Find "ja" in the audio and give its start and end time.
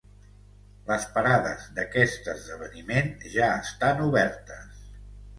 3.35-3.51